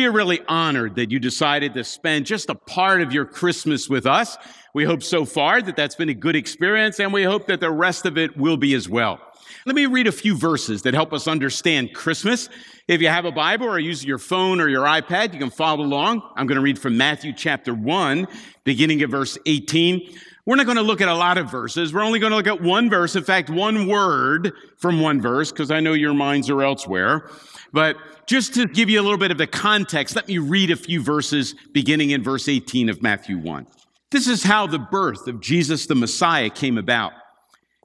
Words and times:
We 0.00 0.06
are 0.06 0.12
really 0.12 0.40
honored 0.48 0.94
that 0.94 1.10
you 1.10 1.18
decided 1.18 1.74
to 1.74 1.84
spend 1.84 2.24
just 2.24 2.48
a 2.48 2.54
part 2.54 3.02
of 3.02 3.12
your 3.12 3.26
Christmas 3.26 3.86
with 3.86 4.06
us. 4.06 4.38
We 4.72 4.86
hope 4.86 5.02
so 5.02 5.26
far 5.26 5.60
that 5.60 5.76
that's 5.76 5.94
been 5.94 6.08
a 6.08 6.14
good 6.14 6.36
experience, 6.36 7.00
and 7.00 7.12
we 7.12 7.22
hope 7.22 7.46
that 7.48 7.60
the 7.60 7.70
rest 7.70 8.06
of 8.06 8.16
it 8.16 8.34
will 8.34 8.56
be 8.56 8.72
as 8.72 8.88
well. 8.88 9.20
Let 9.66 9.76
me 9.76 9.84
read 9.84 10.06
a 10.06 10.12
few 10.12 10.34
verses 10.34 10.80
that 10.84 10.94
help 10.94 11.12
us 11.12 11.28
understand 11.28 11.92
Christmas. 11.92 12.48
If 12.88 13.02
you 13.02 13.08
have 13.08 13.26
a 13.26 13.30
Bible 13.30 13.66
or 13.66 13.78
use 13.78 14.02
your 14.02 14.16
phone 14.16 14.58
or 14.58 14.70
your 14.70 14.86
iPad, 14.86 15.34
you 15.34 15.38
can 15.38 15.50
follow 15.50 15.84
along. 15.84 16.22
I'm 16.34 16.46
going 16.46 16.56
to 16.56 16.62
read 16.62 16.78
from 16.78 16.96
Matthew 16.96 17.34
chapter 17.34 17.74
1, 17.74 18.26
beginning 18.64 19.02
at 19.02 19.10
verse 19.10 19.36
18. 19.44 20.16
We're 20.46 20.56
not 20.56 20.64
going 20.64 20.78
to 20.78 20.82
look 20.82 21.02
at 21.02 21.08
a 21.08 21.14
lot 21.14 21.36
of 21.36 21.50
verses. 21.50 21.92
We're 21.92 22.02
only 22.02 22.18
going 22.18 22.30
to 22.30 22.36
look 22.36 22.46
at 22.46 22.62
one 22.62 22.88
verse. 22.88 23.16
In 23.16 23.22
fact, 23.22 23.50
one 23.50 23.86
word 23.86 24.54
from 24.78 25.02
one 25.02 25.20
verse, 25.20 25.52
because 25.52 25.70
I 25.70 25.80
know 25.80 25.92
your 25.92 26.14
minds 26.14 26.48
are 26.48 26.62
elsewhere. 26.62 27.28
But 27.72 27.96
just 28.26 28.54
to 28.54 28.66
give 28.66 28.90
you 28.90 29.00
a 29.00 29.02
little 29.02 29.18
bit 29.18 29.30
of 29.30 29.38
the 29.38 29.46
context, 29.46 30.16
let 30.16 30.28
me 30.28 30.38
read 30.38 30.70
a 30.70 30.76
few 30.76 31.02
verses 31.02 31.54
beginning 31.72 32.10
in 32.10 32.22
verse 32.22 32.48
18 32.48 32.88
of 32.88 33.02
Matthew 33.02 33.38
1. 33.38 33.66
This 34.10 34.26
is 34.26 34.42
how 34.42 34.66
the 34.66 34.78
birth 34.78 35.28
of 35.28 35.40
Jesus 35.40 35.86
the 35.86 35.94
Messiah 35.94 36.50
came 36.50 36.78
about. 36.78 37.12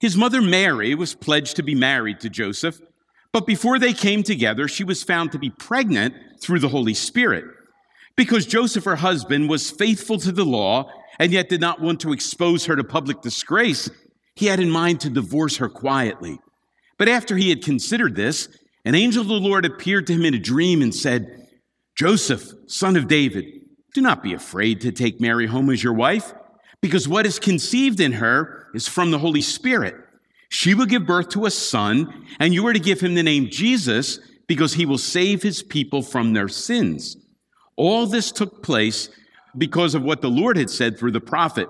His 0.02 0.18
mother 0.18 0.42
Mary 0.42 0.96
was 0.96 1.16
pledged 1.16 1.56
to 1.56 1.64
be 1.64 1.76
married 1.76 2.20
to 2.22 2.30
Joseph, 2.30 2.80
but 3.32 3.46
before 3.46 3.80
they 3.80 3.94
came 3.94 4.24
together, 4.24 4.68
she 4.68 4.84
was 4.84 5.04
found 5.04 5.32
to 5.32 5.40
be 5.40 5.50
pregnant 5.50 6.16
through 6.40 6.60
the 6.60 6.70
Holy 6.70 6.94
Spirit. 6.94 7.46
Because 8.16 8.46
Joseph, 8.46 8.86
her 8.86 8.96
husband, 8.96 9.50
was 9.50 9.70
faithful 9.70 10.18
to 10.20 10.32
the 10.32 10.46
law 10.46 10.90
and 11.20 11.32
yet 11.32 11.50
did 11.50 11.62
not 11.62 11.82
want 11.82 12.00
to 12.02 12.14
expose 12.14 12.66
her 12.66 12.76
to 12.76 12.84
public 12.84 13.22
disgrace, 13.22 13.90
he 14.36 14.48
had 14.48 14.60
in 14.60 14.70
mind 14.70 15.02
to 15.02 15.10
divorce 15.10 15.58
her 15.58 15.70
quietly. 15.70 16.40
But 16.98 17.10
after 17.10 17.36
he 17.36 17.50
had 17.50 17.64
considered 17.64 18.16
this, 18.16 18.48
an 18.86 18.96
angel 18.96 19.22
of 19.22 19.28
the 19.28 19.34
Lord 19.34 19.66
appeared 19.66 20.08
to 20.08 20.14
him 20.14 20.26
in 20.26 20.36
a 20.36 20.40
dream 20.40 20.82
and 20.82 20.94
said, 20.94 21.48
Joseph, 21.98 22.54
son 22.68 22.96
of 22.96 23.08
David, 23.08 23.46
do 23.94 24.02
not 24.02 24.22
be 24.22 24.34
afraid 24.34 24.82
to 24.82 24.92
take 24.92 25.20
Mary 25.20 25.48
home 25.48 25.70
as 25.70 25.84
your 25.84 25.94
wife, 25.94 26.34
because 26.82 27.08
what 27.08 27.26
is 27.26 27.40
conceived 27.40 28.00
in 28.00 28.14
her 28.14 28.68
is 28.74 28.88
from 28.88 29.10
the 29.10 29.20
Holy 29.20 29.42
Spirit. 29.42 29.96
She 30.50 30.74
will 30.74 30.86
give 30.86 31.08
birth 31.08 31.30
to 31.30 31.46
a 31.46 31.52
son, 31.52 32.28
and 32.40 32.54
you 32.54 32.68
are 32.68 32.74
to 32.74 32.80
give 32.80 33.00
him 33.00 33.16
the 33.16 33.24
name 33.24 33.50
Jesus, 33.50 34.20
because 34.48 34.74
he 34.74 34.86
will 34.86 34.98
save 34.98 35.42
his 35.42 35.64
people 35.64 36.04
from 36.04 36.34
their 36.34 36.48
sins. 36.48 37.18
All 37.78 38.06
this 38.06 38.32
took 38.32 38.62
place 38.62 39.10
because 39.58 39.96
of 39.96 40.04
what 40.04 40.22
the 40.22 40.30
Lord 40.30 40.58
had 40.58 40.70
said 40.70 40.98
through 40.98 41.12
the 41.12 41.22
prophet 41.22 41.70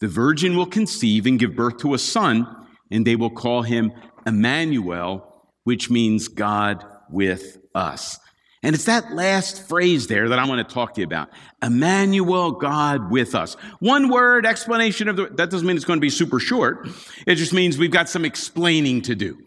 The 0.00 0.08
virgin 0.08 0.56
will 0.56 0.66
conceive 0.66 1.26
and 1.26 1.38
give 1.38 1.54
birth 1.54 1.78
to 1.78 1.94
a 1.94 1.98
son, 1.98 2.46
and 2.90 3.06
they 3.06 3.16
will 3.16 3.30
call 3.30 3.62
him 3.62 3.92
Emmanuel, 4.26 5.33
which 5.64 5.90
means 5.90 6.28
God 6.28 6.84
with 7.10 7.58
us. 7.74 8.18
And 8.62 8.74
it's 8.74 8.84
that 8.86 9.12
last 9.12 9.68
phrase 9.68 10.06
there 10.06 10.30
that 10.30 10.38
I 10.38 10.48
want 10.48 10.66
to 10.66 10.74
talk 10.74 10.94
to 10.94 11.02
you 11.02 11.06
about. 11.06 11.28
Emmanuel, 11.62 12.52
God 12.52 13.10
with 13.10 13.34
us. 13.34 13.54
One 13.80 14.08
word 14.08 14.46
explanation 14.46 15.06
of 15.08 15.16
the, 15.16 15.26
that 15.26 15.50
doesn't 15.50 15.66
mean 15.66 15.76
it's 15.76 15.84
going 15.84 15.98
to 15.98 16.02
be 16.02 16.08
super 16.08 16.40
short. 16.40 16.88
It 17.26 17.34
just 17.34 17.52
means 17.52 17.76
we've 17.76 17.90
got 17.90 18.08
some 18.08 18.24
explaining 18.24 19.02
to 19.02 19.14
do. 19.14 19.38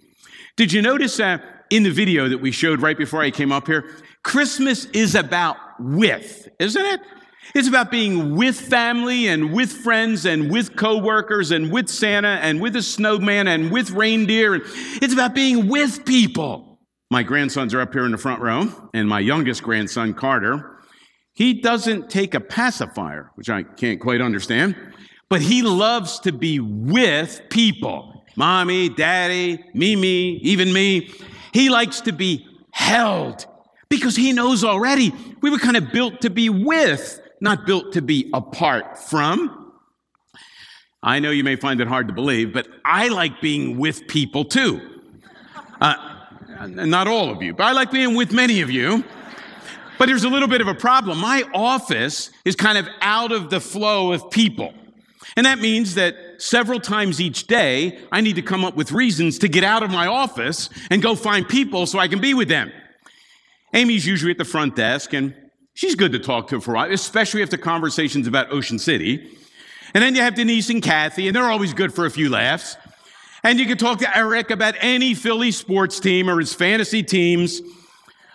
Did 0.56 0.72
you 0.72 0.84
notice 0.84 1.20
uh, 1.20 1.40
in 1.72 1.82
the 1.82 1.90
video 1.90 2.30
that 2.30 2.38
we 2.38 2.52
showed 2.52 2.82
right 2.82 2.98
before 2.98 3.22
I 3.22 3.32
came 3.32 3.52
up 3.52 3.66
here? 3.66 3.90
Christmas 4.22 4.86
is 4.86 5.16
about 5.16 5.58
with, 5.80 6.48
isn't 6.60 6.86
it? 6.86 7.02
It's 7.56 7.68
about 7.68 7.92
being 7.92 8.36
with 8.36 8.60
family 8.60 9.28
and 9.28 9.54
with 9.54 9.72
friends 9.72 10.26
and 10.26 10.52
with 10.52 10.76
coworkers 10.76 11.52
and 11.52 11.72
with 11.72 11.90
Santa 11.90 12.40
and 12.42 12.62
with 12.62 12.76
a 12.76 12.82
snowman 12.82 13.48
and 13.48 13.72
with 13.72 13.92
reindeer. 13.92 14.56
It's 14.56 15.14
about 15.14 15.34
being 15.34 15.68
with 15.68 16.06
people. 16.06 16.80
My 17.10 17.24
grandsons 17.24 17.74
are 17.74 17.80
up 17.80 17.94
here 17.94 18.06
in 18.06 18.12
the 18.12 18.18
front 18.18 18.42
row, 18.42 18.68
and 18.94 19.08
my 19.08 19.22
youngest 19.22 19.64
grandson, 19.64 20.14
Carter, 20.14 20.78
he 21.34 21.62
doesn't 21.62 22.10
take 22.10 22.34
a 22.34 22.42
pacifier, 22.42 23.32
which 23.36 23.50
I 23.50 23.64
can't 23.64 24.02
quite 24.02 24.20
understand, 24.20 24.76
but 25.30 25.42
he 25.42 25.62
loves 25.62 26.20
to 26.22 26.34
be 26.34 26.60
with 26.60 27.42
people. 27.50 28.26
Mommy, 28.36 28.90
daddy, 28.90 29.64
Mimi, 29.74 30.38
even 30.44 30.74
me. 30.74 31.14
He 31.54 31.70
likes 31.70 32.02
to 32.02 32.12
be 32.12 32.46
held 32.72 33.46
because 33.90 34.16
he 34.16 34.34
knows 34.34 34.64
already 34.64 35.14
we 35.42 35.50
were 35.50 35.60
kind 35.60 35.78
of 35.78 35.92
built 35.92 36.22
to 36.22 36.30
be 36.30 36.50
with 36.50 37.22
not 37.42 37.66
built 37.66 37.94
to 37.94 38.02
be 38.02 38.30
apart 38.34 38.98
from. 38.98 39.72
I 41.04 41.20
know 41.20 41.32
you 41.32 41.44
may 41.44 41.56
find 41.56 41.80
it 41.80 41.88
hard 41.88 42.08
to 42.08 42.14
believe, 42.14 42.54
but 42.54 42.68
I 42.84 43.08
like 43.10 43.40
being 43.42 43.78
with 43.78 44.08
people 44.08 44.46
too. 44.46 44.82
Uh, 45.80 45.96
not 46.66 47.08
all 47.08 47.30
of 47.30 47.42
you, 47.42 47.54
but 47.54 47.66
I 47.66 47.72
like 47.72 47.92
being 47.92 48.16
with 48.16 48.32
many 48.32 48.62
of 48.62 48.72
you. 48.72 49.04
But 49.98 50.08
there's 50.08 50.24
a 50.24 50.30
little 50.30 50.48
bit 50.48 50.62
of 50.62 50.68
a 50.68 50.76
problem. 50.76 51.18
My 51.20 51.44
office 51.54 52.30
is 52.46 52.56
kind 52.56 52.78
of 52.78 52.88
out 53.02 53.32
of 53.32 53.50
the 53.50 53.60
flow 53.60 54.12
of 54.12 54.30
people. 54.30 54.74
And 55.36 55.46
that 55.46 55.60
means 55.60 55.96
that 55.96 56.16
several 56.38 56.80
times 56.80 57.20
each 57.20 57.48
day, 57.48 58.00
I 58.12 58.22
need 58.22 58.36
to 58.36 58.42
come 58.42 58.64
up 58.64 58.76
with 58.76 58.92
reasons 58.92 59.40
to 59.40 59.48
get 59.48 59.64
out 59.64 59.84
of 59.84 59.92
my 59.92 60.08
office 60.08 60.70
and 60.90 61.02
go 61.02 61.16
find 61.16 61.48
people 61.48 61.86
so 61.86 62.00
I 62.00 62.08
can 62.08 62.20
be 62.20 62.34
with 62.34 62.48
them. 62.48 62.72
Amy's 63.74 64.06
usually 64.06 64.32
at 64.32 64.38
the 64.38 64.46
front 64.46 64.76
desk, 64.76 65.14
and 65.14 65.36
She's 65.78 65.94
good 65.94 66.12
to 66.14 66.20
talk 66.20 66.48
to 66.48 66.60
for 66.60 66.72
a 66.72 66.74
while, 66.74 66.92
especially 66.92 67.44
after 67.44 67.56
conversations 67.56 68.26
about 68.26 68.52
Ocean 68.52 68.80
City. 68.80 69.38
And 69.94 70.04
then 70.04 70.16
you 70.16 70.22
have 70.22 70.34
Denise 70.34 70.72
and 70.72 70.82
Kathy, 70.82 71.28
and 71.28 71.36
they're 71.36 71.52
always 71.52 71.76
good 71.76 71.94
for 71.94 72.08
a 72.08 72.10
few 72.10 72.32
laughs. 72.32 72.76
And 73.44 73.60
you 73.60 73.68
can 73.68 73.78
talk 73.78 74.00
to 74.00 74.18
Eric 74.18 74.50
about 74.50 74.74
any 74.80 75.14
Philly 75.14 75.52
sports 75.52 76.00
team 76.00 76.32
or 76.32 76.40
his 76.40 76.52
fantasy 76.52 77.04
teams. 77.04 77.62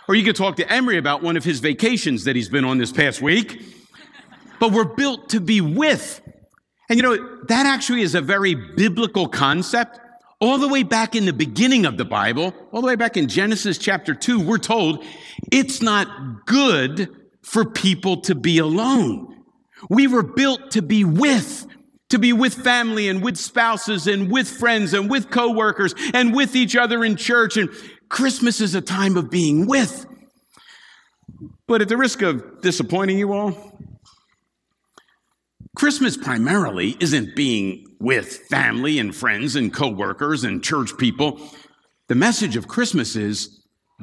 Or 0.07 0.15
you 0.15 0.23
could 0.23 0.37
talk 0.37 0.55
to 0.59 0.73
Emery 0.73 0.99
about 0.99 1.25
one 1.25 1.37
of 1.37 1.43
his 1.43 1.59
vacations 1.59 2.23
that 2.25 2.37
he's 2.37 2.49
been 2.49 2.65
on 2.65 2.79
this 2.79 2.93
past 2.93 3.21
week. 3.21 3.61
But 4.61 4.71
we're 4.71 4.85
built 4.85 5.31
to 5.31 5.41
be 5.41 5.61
with. 5.61 6.23
And 6.89 6.97
you 6.97 7.03
know, 7.03 7.39
that 7.49 7.67
actually 7.67 8.03
is 8.03 8.15
a 8.15 8.21
very 8.21 8.55
biblical 8.55 9.27
concept. 9.27 9.99
All 10.39 10.59
the 10.59 10.69
way 10.69 10.85
back 10.85 11.17
in 11.17 11.25
the 11.25 11.33
beginning 11.33 11.87
of 11.87 11.97
the 11.97 12.05
Bible, 12.05 12.55
all 12.71 12.83
the 12.83 12.87
way 12.87 12.97
back 12.97 13.17
in 13.17 13.27
Genesis 13.27 13.79
chapter 13.79 14.15
2, 14.15 14.39
we're 14.39 14.59
told 14.59 15.05
it's 15.51 15.83
not 15.83 16.47
good 16.47 17.09
for 17.43 17.65
people 17.65 18.21
to 18.23 18.35
be 18.35 18.59
alone. 18.59 19.43
We 19.91 20.07
were 20.07 20.23
built 20.23 20.71
to 20.73 20.83
be 20.83 21.05
with, 21.05 21.67
to 22.11 22.19
be 22.19 22.33
with 22.33 22.55
family 22.55 23.09
and 23.09 23.23
with 23.23 23.37
spouses 23.37 24.07
and 24.07 24.31
with 24.31 24.49
friends 24.49 24.95
and 24.95 25.11
with 25.11 25.31
coworkers 25.31 25.95
and 26.15 26.35
with 26.35 26.55
each 26.55 26.77
other 26.77 27.05
in 27.05 27.17
church. 27.17 27.57
And 27.57 27.71
Christmas 28.09 28.61
is 28.61 28.75
a 28.75 28.81
time 28.81 29.17
of 29.17 29.31
being 29.31 29.67
with. 29.67 30.07
But 31.67 31.83
at 31.83 31.89
the 31.89 31.97
risk 31.97 32.23
of 32.23 32.61
disappointing 32.61 33.19
you 33.19 33.33
all, 33.33 33.73
Christmas 35.75 36.17
primarily 36.17 36.97
isn't 37.01 37.35
being 37.35 37.87
with 37.99 38.37
family 38.51 38.99
and 38.99 39.15
friends 39.15 39.57
and 39.57 39.73
coworkers 39.73 40.45
and 40.45 40.63
church 40.63 40.97
people. 40.99 41.41
The 42.09 42.15
message 42.15 42.57
of 42.57 42.69
Christmas 42.69 43.17
is 43.17 43.62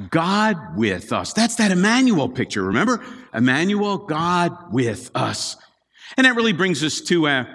God 0.09 0.77
with 0.77 1.11
us. 1.11 1.33
That's 1.33 1.55
that 1.55 1.71
Emmanuel 1.71 2.29
picture, 2.29 2.63
remember? 2.63 3.03
Emmanuel, 3.33 3.97
God 3.97 4.71
with 4.71 5.11
us. 5.15 5.57
And 6.17 6.25
that 6.25 6.35
really 6.35 6.53
brings 6.53 6.83
us 6.83 7.01
to 7.01 7.27
uh, 7.27 7.45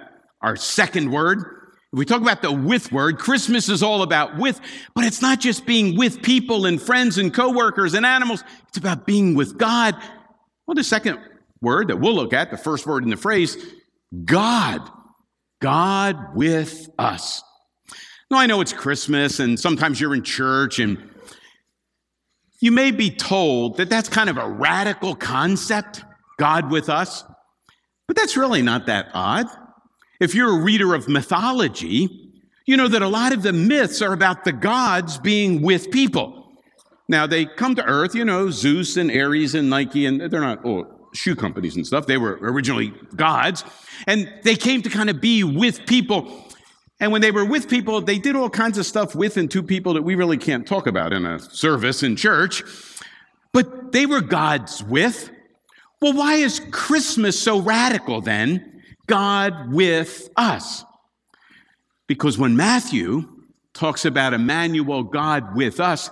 our 0.40 0.56
second 0.56 1.10
word. 1.10 1.44
We 1.92 2.04
talk 2.04 2.22
about 2.22 2.42
the 2.42 2.52
with 2.52 2.90
word, 2.92 3.18
Christmas 3.18 3.68
is 3.68 3.82
all 3.82 4.02
about 4.02 4.36
with, 4.36 4.60
but 4.94 5.04
it's 5.04 5.22
not 5.22 5.38
just 5.38 5.64
being 5.64 5.96
with 5.96 6.22
people 6.22 6.66
and 6.66 6.82
friends 6.82 7.18
and 7.18 7.32
coworkers 7.32 7.94
and 7.94 8.04
animals. 8.04 8.42
It's 8.68 8.78
about 8.78 9.06
being 9.06 9.34
with 9.34 9.56
God. 9.56 9.94
Well, 10.66 10.74
the 10.74 10.84
second 10.84 11.18
word 11.60 11.88
that 11.88 12.00
we'll 12.00 12.14
look 12.14 12.32
at, 12.32 12.50
the 12.50 12.56
first 12.56 12.84
word 12.84 13.04
in 13.04 13.10
the 13.10 13.16
phrase, 13.16 13.56
God. 14.24 14.80
God 15.60 16.34
with 16.34 16.90
us. 16.98 17.42
Now, 18.30 18.38
I 18.38 18.46
know 18.46 18.60
it's 18.60 18.72
Christmas 18.72 19.38
and 19.38 19.58
sometimes 19.58 20.00
you're 20.00 20.14
in 20.14 20.24
church 20.24 20.78
and 20.78 20.98
you 22.60 22.72
may 22.72 22.90
be 22.90 23.10
told 23.10 23.76
that 23.76 23.90
that's 23.90 24.08
kind 24.08 24.30
of 24.30 24.36
a 24.38 24.48
radical 24.48 25.14
concept, 25.14 26.02
God 26.38 26.70
with 26.70 26.88
us, 26.88 27.24
but 28.06 28.16
that's 28.16 28.36
really 28.36 28.62
not 28.62 28.86
that 28.86 29.08
odd. 29.14 29.46
If 30.20 30.34
you're 30.34 30.58
a 30.58 30.62
reader 30.62 30.94
of 30.94 31.08
mythology, 31.08 32.32
you 32.66 32.76
know 32.76 32.88
that 32.88 33.02
a 33.02 33.08
lot 33.08 33.32
of 33.32 33.42
the 33.42 33.52
myths 33.52 34.00
are 34.00 34.12
about 34.12 34.44
the 34.44 34.52
gods 34.52 35.18
being 35.18 35.62
with 35.62 35.90
people. 35.90 36.52
Now, 37.08 37.26
they 37.26 37.44
come 37.44 37.74
to 37.74 37.84
earth, 37.84 38.14
you 38.14 38.24
know, 38.24 38.50
Zeus 38.50 38.96
and 38.96 39.10
Ares 39.10 39.54
and 39.54 39.68
Nike, 39.68 40.06
and 40.06 40.20
they're 40.20 40.40
not 40.40 40.64
oh, 40.64 40.86
shoe 41.12 41.36
companies 41.36 41.76
and 41.76 41.86
stuff. 41.86 42.06
They 42.06 42.16
were 42.16 42.38
originally 42.40 42.92
gods. 43.16 43.64
And 44.06 44.32
they 44.42 44.56
came 44.56 44.82
to 44.82 44.90
kind 44.90 45.10
of 45.10 45.20
be 45.20 45.44
with 45.44 45.86
people. 45.86 46.46
And 47.00 47.10
when 47.12 47.20
they 47.20 47.30
were 47.30 47.44
with 47.44 47.68
people, 47.68 48.00
they 48.00 48.18
did 48.18 48.36
all 48.36 48.50
kinds 48.50 48.78
of 48.78 48.86
stuff 48.86 49.14
with 49.14 49.36
and 49.36 49.50
to 49.50 49.62
people 49.62 49.94
that 49.94 50.02
we 50.02 50.14
really 50.14 50.38
can't 50.38 50.66
talk 50.66 50.86
about 50.86 51.12
in 51.12 51.26
a 51.26 51.38
service 51.38 52.02
in 52.02 52.16
church. 52.16 52.62
But 53.52 53.92
they 53.92 54.06
were 54.06 54.20
gods 54.20 54.82
with. 54.84 55.30
Well, 56.00 56.14
why 56.14 56.34
is 56.34 56.60
Christmas 56.70 57.38
so 57.38 57.60
radical 57.60 58.20
then? 58.20 58.82
God 59.06 59.72
with 59.72 60.28
us. 60.36 60.84
Because 62.06 62.38
when 62.38 62.56
Matthew 62.56 63.28
talks 63.72 64.04
about 64.04 64.34
Emmanuel, 64.34 65.02
God 65.02 65.56
with 65.56 65.80
us, 65.80 66.10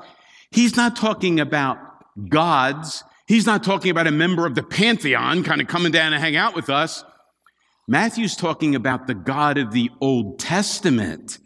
he's 0.50 0.76
not 0.76 0.96
talking 0.96 1.38
about 1.38 1.78
gods 2.28 3.04
He's 3.32 3.46
not 3.46 3.62
talking 3.62 3.90
about 3.90 4.06
a 4.06 4.10
member 4.10 4.46
of 4.46 4.54
the 4.54 4.62
pantheon 4.62 5.42
kind 5.42 5.60
of 5.62 5.66
coming 5.66 5.90
down 5.90 6.12
and 6.12 6.22
hang 6.22 6.36
out 6.36 6.54
with 6.54 6.68
us. 6.68 7.02
Matthew's 7.88 8.36
talking 8.36 8.74
about 8.74 9.06
the 9.06 9.14
God 9.14 9.58
of 9.58 9.72
the 9.72 9.90
Old 10.00 10.38
Testament 10.38 11.38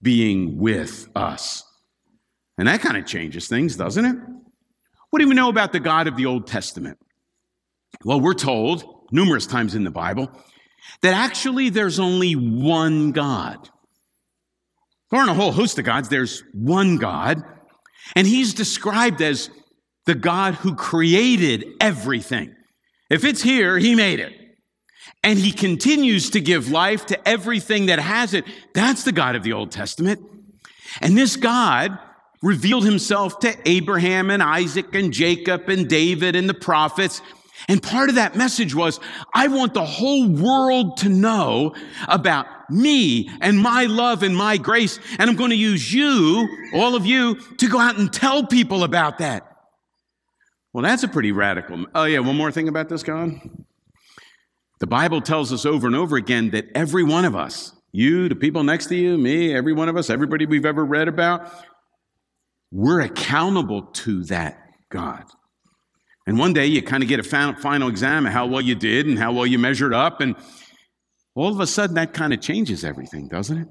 being 0.00 0.58
with 0.58 1.08
us. 1.14 1.64
And 2.58 2.68
that 2.68 2.80
kind 2.80 2.96
of 2.96 3.06
changes 3.06 3.48
things, 3.48 3.76
doesn't 3.76 4.04
it? 4.04 4.16
What 5.10 5.20
do 5.20 5.28
we 5.28 5.34
know 5.34 5.48
about 5.48 5.72
the 5.72 5.80
God 5.80 6.06
of 6.06 6.16
the 6.16 6.26
Old 6.26 6.46
Testament? 6.46 6.98
Well, 8.04 8.20
we're 8.20 8.34
told 8.34 8.84
numerous 9.10 9.46
times 9.46 9.74
in 9.74 9.84
the 9.84 9.90
Bible 9.90 10.30
that 11.02 11.14
actually 11.14 11.70
there's 11.70 11.98
only 11.98 12.34
one 12.34 13.12
God. 13.12 13.68
There 15.10 15.20
aren't 15.20 15.30
a 15.30 15.34
whole 15.34 15.52
host 15.52 15.78
of 15.78 15.84
gods, 15.84 16.08
there's 16.08 16.42
one 16.52 16.96
God. 16.96 17.42
And 18.16 18.26
he's 18.26 18.54
described 18.54 19.22
as 19.22 19.50
the 20.06 20.14
God 20.14 20.54
who 20.54 20.74
created 20.74 21.64
everything. 21.80 22.54
If 23.10 23.24
it's 23.24 23.42
here, 23.42 23.78
he 23.78 23.94
made 23.94 24.20
it. 24.20 24.32
And 25.24 25.38
he 25.38 25.52
continues 25.52 26.30
to 26.30 26.40
give 26.40 26.70
life 26.70 27.06
to 27.06 27.28
everything 27.28 27.86
that 27.86 28.00
has 28.00 28.34
it. 28.34 28.44
That's 28.74 29.04
the 29.04 29.12
God 29.12 29.36
of 29.36 29.44
the 29.44 29.52
Old 29.52 29.70
Testament. 29.70 30.20
And 31.00 31.16
this 31.16 31.36
God 31.36 31.96
revealed 32.42 32.84
himself 32.84 33.38
to 33.40 33.56
Abraham 33.64 34.30
and 34.30 34.42
Isaac 34.42 34.94
and 34.94 35.12
Jacob 35.12 35.68
and 35.68 35.88
David 35.88 36.34
and 36.34 36.48
the 36.48 36.54
prophets. 36.54 37.22
And 37.68 37.80
part 37.80 38.08
of 38.08 38.16
that 38.16 38.34
message 38.34 38.74
was, 38.74 38.98
I 39.32 39.46
want 39.46 39.74
the 39.74 39.84
whole 39.84 40.28
world 40.28 40.96
to 40.98 41.08
know 41.08 41.76
about 42.08 42.46
me 42.68 43.30
and 43.40 43.56
my 43.56 43.84
love 43.84 44.24
and 44.24 44.36
my 44.36 44.56
grace. 44.56 44.98
And 45.18 45.30
I'm 45.30 45.36
going 45.36 45.50
to 45.50 45.56
use 45.56 45.92
you, 45.92 46.48
all 46.74 46.96
of 46.96 47.06
you, 47.06 47.36
to 47.58 47.68
go 47.68 47.78
out 47.78 47.96
and 47.96 48.12
tell 48.12 48.44
people 48.44 48.82
about 48.82 49.18
that. 49.18 49.46
Well, 50.72 50.82
that's 50.82 51.04
a 51.04 51.08
pretty 51.08 51.30
radical. 51.30 51.86
Oh, 51.94 52.04
yeah, 52.04 52.18
one 52.18 52.36
more 52.36 52.50
thing 52.50 52.66
about 52.66 52.88
this 52.88 53.04
God. 53.04 53.40
The 54.82 54.88
Bible 54.88 55.20
tells 55.20 55.52
us 55.52 55.64
over 55.64 55.86
and 55.86 55.94
over 55.94 56.16
again 56.16 56.50
that 56.50 56.64
every 56.74 57.04
one 57.04 57.24
of 57.24 57.36
us, 57.36 57.72
you, 57.92 58.28
the 58.28 58.34
people 58.34 58.64
next 58.64 58.86
to 58.86 58.96
you, 58.96 59.16
me, 59.16 59.54
every 59.54 59.72
one 59.72 59.88
of 59.88 59.96
us, 59.96 60.10
everybody 60.10 60.44
we've 60.44 60.66
ever 60.66 60.84
read 60.84 61.06
about, 61.06 61.52
we're 62.72 63.00
accountable 63.00 63.82
to 63.82 64.24
that 64.24 64.58
God. 64.90 65.22
And 66.26 66.36
one 66.36 66.52
day 66.52 66.66
you 66.66 66.82
kind 66.82 67.00
of 67.00 67.08
get 67.08 67.20
a 67.20 67.22
final 67.22 67.88
exam 67.88 68.26
of 68.26 68.32
how 68.32 68.46
well 68.46 68.60
you 68.60 68.74
did 68.74 69.06
and 69.06 69.16
how 69.16 69.32
well 69.32 69.46
you 69.46 69.56
measured 69.56 69.94
up, 69.94 70.20
and 70.20 70.34
all 71.36 71.52
of 71.52 71.60
a 71.60 71.66
sudden 71.68 71.94
that 71.94 72.12
kind 72.12 72.32
of 72.32 72.40
changes 72.40 72.84
everything, 72.84 73.28
doesn't 73.28 73.58
it? 73.58 73.68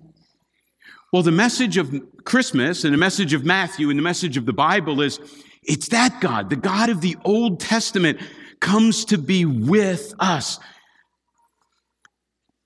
Well, 1.11 1.23
the 1.23 1.31
message 1.31 1.75
of 1.75 1.93
Christmas 2.23 2.85
and 2.85 2.93
the 2.93 2.97
message 2.97 3.33
of 3.33 3.43
Matthew 3.43 3.89
and 3.89 3.99
the 3.99 4.03
message 4.03 4.37
of 4.37 4.45
the 4.45 4.53
Bible 4.53 5.01
is 5.01 5.19
it's 5.63 5.89
that 5.89 6.21
God, 6.21 6.49
the 6.49 6.55
God 6.55 6.89
of 6.89 7.01
the 7.01 7.17
Old 7.25 7.59
Testament, 7.59 8.21
comes 8.61 9.03
to 9.05 9.17
be 9.17 9.43
with 9.43 10.13
us. 10.17 10.57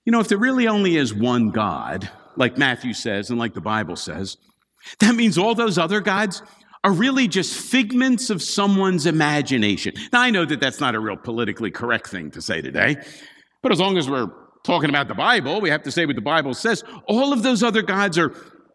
You 0.06 0.12
know, 0.12 0.20
if 0.20 0.28
there 0.28 0.38
really 0.38 0.68
only 0.68 0.96
is 0.96 1.12
one 1.12 1.50
God, 1.50 2.08
like 2.36 2.56
Matthew 2.56 2.94
says 2.94 3.28
and 3.28 3.38
like 3.38 3.54
the 3.54 3.60
Bible 3.60 3.96
says, 3.96 4.36
that 5.00 5.16
means 5.16 5.36
all 5.36 5.54
those 5.54 5.78
other 5.78 6.00
gods 6.00 6.42
are 6.84 6.92
really 6.92 7.26
just 7.26 7.58
figments 7.58 8.30
of 8.30 8.40
someone's 8.40 9.04
imagination. 9.04 9.94
Now, 10.12 10.20
I 10.20 10.30
know 10.30 10.44
that 10.44 10.60
that's 10.60 10.78
not 10.78 10.94
a 10.94 11.00
real 11.00 11.16
politically 11.16 11.72
correct 11.72 12.06
thing 12.06 12.30
to 12.30 12.40
say 12.40 12.62
today, 12.62 12.96
but 13.62 13.72
as 13.72 13.80
long 13.80 13.98
as 13.98 14.08
we're 14.08 14.30
talking 14.62 14.90
about 14.90 15.08
the 15.08 15.14
Bible, 15.14 15.60
we 15.60 15.70
have 15.70 15.82
to 15.82 15.90
say 15.90 16.06
what 16.06 16.14
the 16.14 16.22
Bible 16.22 16.54
says. 16.54 16.84
All 17.08 17.32
of 17.32 17.42
those 17.42 17.64
other 17.64 17.82
gods 17.82 18.16
are 18.16 18.32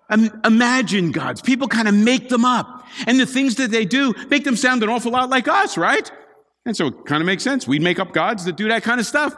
imagined 0.10 1.13
gods. 1.13 1.42
People 1.42 1.69
kind 1.69 1.88
of 1.88 1.95
make 1.95 2.27
them 2.27 2.44
up. 2.44 2.86
And 3.07 3.18
the 3.18 3.25
things 3.25 3.56
that 3.56 3.72
they 3.72 3.86
do 3.86 4.13
make 4.30 4.44
them 4.44 4.57
sound 4.57 4.84
an 4.84 4.89
awful 4.89 5.13
lot 5.13 5.30
like 5.30 5.48
us, 5.48 5.77
right? 5.77 6.12
And 6.66 6.75
so 6.75 6.88
it 6.88 7.06
kind 7.06 7.22
of 7.22 7.25
makes 7.25 7.44
sense. 7.44 7.66
We'd 7.66 7.81
make 7.81 8.00
up 8.00 8.12
gods 8.12 8.44
that 8.44 8.57
do 8.57 8.68
that 8.68 8.84
kind 8.84 9.00
of 9.00 9.06
stuff. 9.06 9.34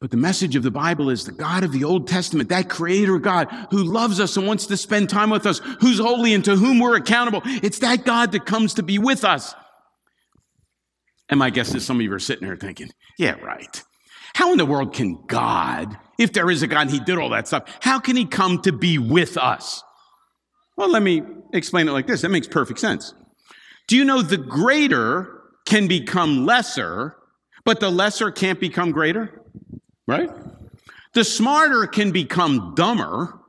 But 0.00 0.10
the 0.10 0.16
message 0.18 0.56
of 0.56 0.62
the 0.62 0.70
Bible 0.70 1.08
is 1.08 1.24
the 1.24 1.32
God 1.32 1.64
of 1.64 1.72
the 1.72 1.84
Old 1.84 2.06
Testament, 2.06 2.50
that 2.50 2.68
creator 2.68 3.18
God 3.18 3.48
who 3.70 3.82
loves 3.82 4.20
us 4.20 4.36
and 4.36 4.46
wants 4.46 4.66
to 4.66 4.76
spend 4.76 5.08
time 5.08 5.30
with 5.30 5.46
us, 5.46 5.60
who's 5.80 5.98
holy 5.98 6.34
and 6.34 6.44
to 6.44 6.54
whom 6.54 6.78
we're 6.78 6.96
accountable. 6.96 7.40
It's 7.44 7.78
that 7.78 8.04
God 8.04 8.32
that 8.32 8.44
comes 8.44 8.74
to 8.74 8.82
be 8.82 8.98
with 8.98 9.24
us. 9.24 9.54
And 11.28 11.38
my 11.38 11.50
guess 11.50 11.74
is 11.74 11.84
some 11.84 11.96
of 11.96 12.02
you 12.02 12.12
are 12.12 12.18
sitting 12.18 12.46
here 12.46 12.56
thinking, 12.56 12.90
yeah, 13.18 13.32
right. 13.42 13.82
How 14.34 14.52
in 14.52 14.58
the 14.58 14.66
world 14.66 14.92
can 14.92 15.24
God, 15.26 15.96
if 16.18 16.34
there 16.34 16.50
is 16.50 16.62
a 16.62 16.66
God 16.66 16.82
and 16.82 16.90
he 16.90 17.00
did 17.00 17.16
all 17.16 17.30
that 17.30 17.48
stuff, 17.48 17.64
how 17.80 17.98
can 17.98 18.16
he 18.16 18.26
come 18.26 18.60
to 18.62 18.72
be 18.72 18.98
with 18.98 19.38
us? 19.38 19.82
Well, 20.76 20.90
let 20.90 21.02
me 21.02 21.22
explain 21.54 21.88
it 21.88 21.92
like 21.92 22.06
this. 22.06 22.20
That 22.20 22.28
makes 22.28 22.46
perfect 22.46 22.80
sense. 22.80 23.14
Do 23.88 23.96
you 23.96 24.04
know 24.04 24.20
the 24.20 24.36
greater 24.36 25.40
can 25.64 25.88
become 25.88 26.44
lesser, 26.44 27.16
but 27.64 27.80
the 27.80 27.90
lesser 27.90 28.30
can't 28.30 28.60
become 28.60 28.92
greater? 28.92 29.42
Right? 30.06 30.30
The 31.14 31.24
smarter 31.24 31.86
can 31.86 32.12
become 32.12 32.74
dumber. 32.74 33.40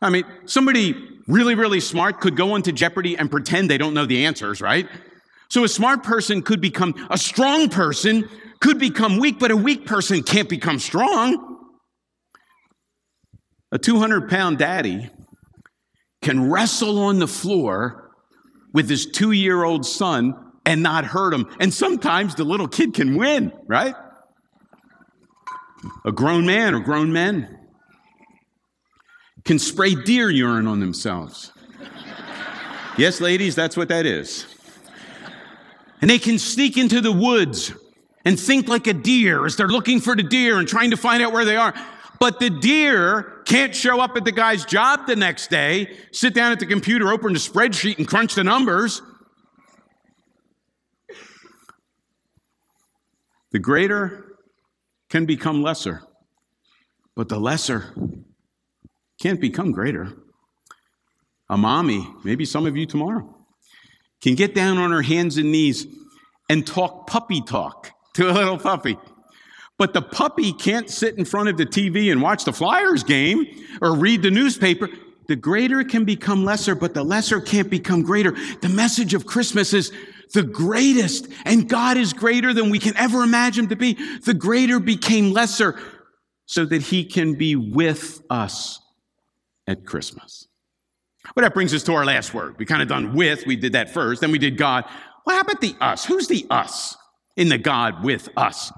I 0.00 0.10
mean, 0.10 0.24
somebody 0.46 0.94
really, 1.26 1.54
really 1.54 1.80
smart 1.80 2.20
could 2.20 2.36
go 2.36 2.56
into 2.56 2.72
Jeopardy 2.72 3.16
and 3.16 3.30
pretend 3.30 3.70
they 3.70 3.78
don't 3.78 3.94
know 3.94 4.06
the 4.06 4.26
answers, 4.26 4.60
right? 4.60 4.88
So 5.48 5.64
a 5.64 5.68
smart 5.68 6.02
person 6.02 6.42
could 6.42 6.60
become 6.60 6.94
a 7.10 7.18
strong 7.18 7.68
person, 7.68 8.28
could 8.60 8.78
become 8.78 9.18
weak, 9.18 9.38
but 9.38 9.50
a 9.50 9.56
weak 9.56 9.86
person 9.86 10.22
can't 10.22 10.48
become 10.48 10.78
strong. 10.78 11.58
A 13.72 13.78
200 13.78 14.28
pound 14.28 14.58
daddy 14.58 15.10
can 16.22 16.50
wrestle 16.50 16.98
on 16.98 17.18
the 17.18 17.28
floor 17.28 18.10
with 18.72 18.88
his 18.88 19.06
two 19.06 19.32
year 19.32 19.64
old 19.64 19.84
son 19.86 20.34
and 20.64 20.82
not 20.82 21.04
hurt 21.04 21.34
him. 21.34 21.46
And 21.58 21.72
sometimes 21.72 22.34
the 22.34 22.44
little 22.44 22.68
kid 22.68 22.94
can 22.94 23.16
win, 23.16 23.52
right? 23.66 23.94
A 26.04 26.12
grown 26.12 26.46
man 26.46 26.74
or 26.74 26.80
grown 26.80 27.12
men 27.12 27.58
can 29.44 29.58
spray 29.58 29.94
deer 29.94 30.30
urine 30.30 30.66
on 30.66 30.80
themselves. 30.80 31.52
yes, 32.98 33.20
ladies, 33.20 33.54
that's 33.54 33.76
what 33.76 33.88
that 33.88 34.06
is. 34.06 34.46
And 36.00 36.10
they 36.10 36.18
can 36.18 36.38
sneak 36.38 36.76
into 36.76 37.00
the 37.00 37.12
woods 37.12 37.72
and 38.24 38.38
think 38.38 38.68
like 38.68 38.86
a 38.86 38.92
deer 38.92 39.46
as 39.46 39.56
they're 39.56 39.68
looking 39.68 40.00
for 40.00 40.14
the 40.14 40.22
deer 40.22 40.58
and 40.58 40.68
trying 40.68 40.90
to 40.90 40.96
find 40.96 41.22
out 41.22 41.32
where 41.32 41.44
they 41.44 41.56
are. 41.56 41.74
But 42.18 42.38
the 42.38 42.50
deer 42.50 43.42
can't 43.46 43.74
show 43.74 44.00
up 44.00 44.16
at 44.16 44.24
the 44.24 44.32
guy's 44.32 44.64
job 44.64 45.06
the 45.06 45.16
next 45.16 45.48
day, 45.48 45.96
sit 46.12 46.34
down 46.34 46.52
at 46.52 46.60
the 46.60 46.66
computer, 46.66 47.10
open 47.10 47.32
the 47.32 47.38
spreadsheet, 47.38 47.98
and 47.98 48.06
crunch 48.06 48.34
the 48.34 48.44
numbers. 48.44 49.00
The 53.52 53.58
greater 53.58 54.29
can 55.10 55.26
become 55.26 55.62
lesser, 55.62 56.02
but 57.14 57.28
the 57.28 57.38
lesser 57.38 57.94
can't 59.20 59.40
become 59.40 59.72
greater. 59.72 60.12
A 61.50 61.58
mommy, 61.58 62.08
maybe 62.24 62.44
some 62.44 62.64
of 62.64 62.76
you 62.76 62.86
tomorrow, 62.86 63.36
can 64.22 64.36
get 64.36 64.54
down 64.54 64.78
on 64.78 64.92
her 64.92 65.02
hands 65.02 65.36
and 65.36 65.50
knees 65.50 65.86
and 66.48 66.66
talk 66.66 67.06
puppy 67.06 67.40
talk 67.40 67.90
to 68.14 68.30
a 68.30 68.32
little 68.32 68.58
puppy. 68.58 68.96
But 69.78 69.94
the 69.94 70.02
puppy 70.02 70.52
can't 70.52 70.88
sit 70.88 71.16
in 71.18 71.24
front 71.24 71.48
of 71.48 71.56
the 71.56 71.66
TV 71.66 72.12
and 72.12 72.22
watch 72.22 72.44
the 72.44 72.52
Flyers 72.52 73.02
game 73.02 73.46
or 73.80 73.96
read 73.96 74.22
the 74.22 74.30
newspaper. 74.30 74.88
The 75.26 75.36
greater 75.36 75.82
can 75.84 76.04
become 76.04 76.44
lesser, 76.44 76.74
but 76.74 76.92
the 76.92 77.02
lesser 77.02 77.40
can't 77.40 77.70
become 77.70 78.02
greater. 78.02 78.36
The 78.60 78.68
message 78.68 79.14
of 79.14 79.26
Christmas 79.26 79.72
is 79.72 79.90
the 80.32 80.42
greatest, 80.42 81.28
and 81.44 81.68
God 81.68 81.96
is 81.96 82.12
greater 82.12 82.52
than 82.52 82.70
we 82.70 82.78
can 82.78 82.96
ever 82.96 83.22
imagine 83.22 83.68
to 83.68 83.76
be. 83.76 83.94
The 84.20 84.34
greater 84.34 84.78
became 84.78 85.32
lesser 85.32 85.78
so 86.46 86.64
that 86.64 86.82
he 86.82 87.04
can 87.04 87.34
be 87.34 87.56
with 87.56 88.22
us 88.30 88.80
at 89.66 89.86
Christmas. 89.86 90.46
Well, 91.36 91.44
that 91.44 91.54
brings 91.54 91.74
us 91.74 91.82
to 91.84 91.94
our 91.94 92.04
last 92.04 92.34
word. 92.34 92.56
We 92.58 92.66
kind 92.66 92.82
of 92.82 92.88
done 92.88 93.14
with, 93.14 93.46
we 93.46 93.56
did 93.56 93.74
that 93.74 93.90
first, 93.90 94.20
then 94.20 94.32
we 94.32 94.38
did 94.38 94.56
God. 94.56 94.84
Well, 95.26 95.36
how 95.36 95.42
about 95.42 95.60
the 95.60 95.74
us? 95.80 96.04
Who's 96.04 96.28
the 96.28 96.46
us 96.50 96.96
in 97.36 97.48
the 97.48 97.58
God 97.58 98.02
with 98.02 98.28
us? 98.36 98.72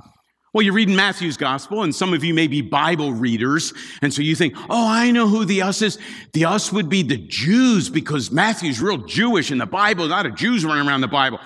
Well, 0.54 0.60
you're 0.62 0.74
reading 0.74 0.96
Matthew's 0.96 1.38
gospel, 1.38 1.82
and 1.82 1.94
some 1.94 2.12
of 2.12 2.22
you 2.22 2.34
may 2.34 2.46
be 2.46 2.60
Bible 2.60 3.14
readers, 3.14 3.72
and 4.02 4.12
so 4.12 4.20
you 4.20 4.34
think, 4.34 4.54
oh, 4.68 4.86
I 4.86 5.10
know 5.10 5.26
who 5.26 5.46
the 5.46 5.62
us 5.62 5.80
is. 5.80 5.98
The 6.34 6.44
us 6.44 6.70
would 6.70 6.90
be 6.90 7.02
the 7.02 7.16
Jews 7.16 7.88
because 7.88 8.30
Matthew's 8.30 8.78
real 8.78 8.98
Jewish, 8.98 9.50
and 9.50 9.58
the 9.58 9.66
Bible, 9.66 10.04
a 10.04 10.08
lot 10.08 10.26
of 10.26 10.34
Jews 10.34 10.62
running 10.62 10.86
around 10.86 11.00
the 11.00 11.08
Bible. 11.08 11.40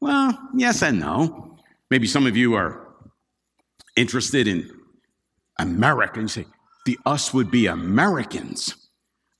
Well, 0.00 0.38
yes 0.56 0.82
and 0.82 0.98
no. 0.98 1.58
Maybe 1.90 2.06
some 2.06 2.26
of 2.26 2.34
you 2.34 2.54
are 2.54 2.88
interested 3.96 4.48
in 4.48 4.70
America, 5.58 6.18
and 6.18 6.30
say, 6.30 6.46
the 6.86 6.98
us 7.04 7.34
would 7.34 7.50
be 7.50 7.66
Americans. 7.66 8.74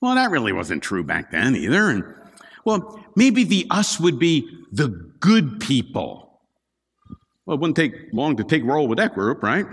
Well, 0.01 0.13
that 0.13 0.29
really 0.29 0.53
wasn't 0.53 0.83
true 0.83 1.03
back 1.03 1.31
then 1.31 1.55
either. 1.55 1.89
And 1.89 2.03
well, 2.63 3.03
maybe 3.15 3.43
the 3.43 3.65
us 3.71 3.99
would 3.99 4.19
be 4.19 4.47
the 4.71 4.89
good 5.19 5.59
people 5.59 6.32
well, 7.45 7.55
it 7.55 7.59
wouldn't 7.59 7.75
take 7.75 7.93
long 8.13 8.37
to 8.37 8.43
take 8.43 8.63
roll 8.63 8.87
with 8.87 8.97
that 8.97 9.13
group, 9.13 9.43
right? 9.43 9.65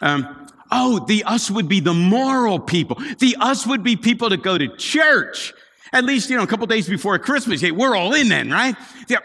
Um, 0.00 0.46
oh, 0.70 1.04
the 1.06 1.24
us 1.24 1.50
would 1.50 1.68
be 1.68 1.80
the 1.80 1.94
moral 1.94 2.58
people. 2.58 2.96
The 3.18 3.36
us 3.40 3.66
would 3.66 3.82
be 3.82 3.96
people 3.96 4.30
that 4.30 4.42
go 4.42 4.58
to 4.58 4.68
church. 4.76 5.54
At 5.92 6.04
least, 6.04 6.28
you 6.28 6.36
know, 6.36 6.42
a 6.42 6.46
couple 6.46 6.66
days 6.66 6.88
before 6.88 7.18
Christmas. 7.18 7.60
hey, 7.60 7.70
we're 7.70 7.96
all 7.96 8.12
in 8.14 8.28
then, 8.28 8.50
right? 8.50 8.76
Yeah. 9.08 9.18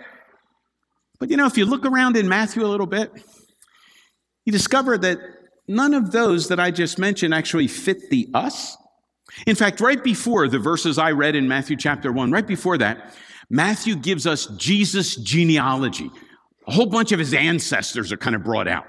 But 1.20 1.30
you 1.30 1.38
know, 1.38 1.46
if 1.46 1.58
you 1.58 1.66
look 1.66 1.86
around 1.86 2.16
in 2.16 2.30
Matthew 2.30 2.66
a 2.66 2.68
little 2.68 2.86
bit, 2.86 3.12
you 4.46 4.52
discover 4.52 4.98
that 4.98 5.20
none 5.68 5.94
of 5.94 6.12
those 6.12 6.48
that 6.50 6.60
I 6.60 6.72
just 6.72 7.00
mentioned 7.00 7.34
actually 7.34 7.68
fit 7.68 8.10
the 8.10 8.30
us. 8.34 8.78
In 9.48 9.56
fact, 9.56 9.82
right 9.82 10.04
before 10.04 10.48
the 10.48 10.60
verses 10.60 10.98
I 10.98 11.12
read 11.12 11.36
in 11.36 11.48
Matthew 11.48 11.76
chapter 11.76 12.12
1, 12.12 12.32
right 12.32 12.46
before 12.46 12.78
that, 12.78 13.16
Matthew 13.50 13.96
gives 13.96 14.28
us 14.28 14.48
Jesus' 14.58 15.16
genealogy. 15.16 16.10
A 16.68 16.72
whole 16.72 16.86
bunch 16.86 17.12
of 17.12 17.20
his 17.20 17.34
ancestors 17.34 18.12
are 18.12 18.18
kind 18.18 18.36
of 18.36 18.44
brought 18.44 18.68
out. 18.68 18.86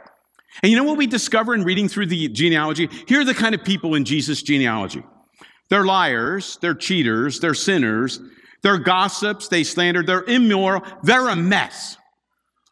And 0.63 0.71
you 0.71 0.79
know 0.79 0.85
what 0.85 0.97
we 0.97 1.07
discover 1.07 1.55
in 1.55 1.65
reading 1.65 1.89
through 1.89 2.07
the 2.07 2.29
genealogy? 2.29 2.89
Here 3.09 3.21
are 3.21 3.25
the 3.25 3.35
kind 3.35 3.55
of 3.55 3.65
people 3.65 3.95
in 3.95 4.05
Jesus' 4.05 4.43
genealogy. 4.43 5.03
They're 5.69 5.85
liars, 5.85 6.59
they're 6.61 6.75
cheaters, 6.75 7.41
they're 7.41 7.55
sinners, 7.55 8.21
they're 8.63 8.79
gossips, 8.79 9.49
they 9.49 9.65
slander, 9.65 10.03
they're 10.03 10.23
immoral, 10.25 10.83
they're 11.03 11.29
a 11.29 11.37
mess. 11.37 11.97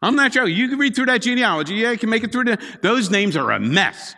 I'm 0.01 0.15
not 0.15 0.31
joking. 0.31 0.55
You 0.55 0.67
can 0.67 0.79
read 0.79 0.95
through 0.95 1.05
that 1.07 1.21
genealogy. 1.21 1.75
Yeah, 1.75 1.91
you 1.91 1.97
can 1.97 2.09
make 2.09 2.23
it 2.23 2.31
through. 2.31 2.45
The, 2.45 2.59
those 2.81 3.09
names 3.09 3.37
are 3.37 3.51
a 3.51 3.59
mess. 3.59 4.15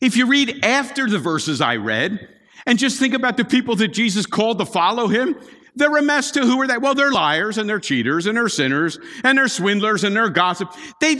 If 0.00 0.16
you 0.16 0.26
read 0.26 0.64
after 0.64 1.08
the 1.08 1.18
verses 1.18 1.60
I 1.60 1.76
read 1.76 2.28
and 2.66 2.78
just 2.78 2.98
think 2.98 3.12
about 3.12 3.36
the 3.36 3.44
people 3.44 3.76
that 3.76 3.88
Jesus 3.88 4.24
called 4.24 4.58
to 4.58 4.64
follow 4.64 5.08
him, 5.08 5.36
they're 5.74 5.96
a 5.96 6.02
mess 6.02 6.30
too. 6.30 6.42
Who 6.42 6.60
are 6.60 6.66
they? 6.66 6.78
Well, 6.78 6.94
they're 6.94 7.12
liars 7.12 7.58
and 7.58 7.68
they're 7.68 7.80
cheaters 7.80 8.26
and 8.26 8.36
they're 8.36 8.48
sinners 8.48 8.98
and 9.24 9.38
they're 9.38 9.48
swindlers 9.48 10.04
and 10.04 10.14
they're 10.14 10.28
gossip. 10.28 10.70
They 11.00 11.16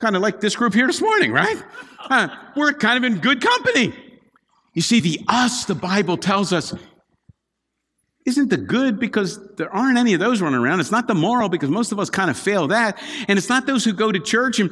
kind 0.00 0.14
of 0.14 0.22
like 0.22 0.40
this 0.40 0.56
group 0.56 0.74
here 0.74 0.86
this 0.86 1.00
morning, 1.00 1.32
right? 1.32 1.62
Uh, 2.10 2.28
we're 2.56 2.72
kind 2.72 3.02
of 3.02 3.10
in 3.10 3.18
good 3.18 3.40
company. 3.40 3.92
You 4.74 4.82
see, 4.82 5.00
the 5.00 5.20
us, 5.26 5.64
the 5.64 5.74
Bible 5.74 6.16
tells 6.16 6.52
us, 6.52 6.74
isn't 8.26 8.50
the 8.50 8.58
good 8.58 9.00
because 9.00 9.40
there 9.56 9.74
aren't 9.74 9.96
any 9.96 10.12
of 10.12 10.20
those 10.20 10.42
running 10.42 10.60
around. 10.60 10.80
It's 10.80 10.90
not 10.90 11.08
the 11.08 11.14
moral 11.14 11.48
because 11.48 11.70
most 11.70 11.92
of 11.92 11.98
us 11.98 12.10
kind 12.10 12.30
of 12.30 12.36
fail 12.36 12.68
that. 12.68 13.00
And 13.26 13.38
it's 13.38 13.48
not 13.48 13.66
those 13.66 13.84
who 13.84 13.94
go 13.94 14.12
to 14.12 14.20
church. 14.20 14.60
And 14.60 14.70